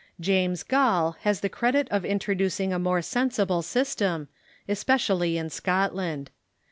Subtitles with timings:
[0.19, 4.29] James Gall has the credit of introducing a more sensible system,
[4.67, 6.31] especially in Scotland.